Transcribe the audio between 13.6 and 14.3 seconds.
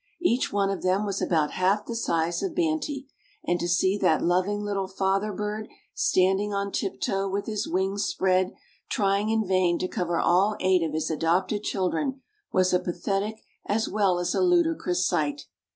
as well